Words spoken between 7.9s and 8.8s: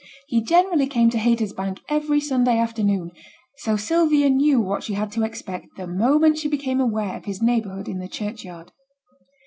the churchyard.